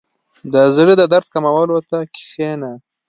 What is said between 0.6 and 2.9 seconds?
زړۀ د درد کمولو ته کښېنه.